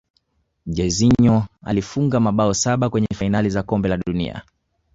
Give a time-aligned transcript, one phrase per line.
[0.65, 4.41] jairzinho alifunga mabao saba kwenye fainali za kombe la dunia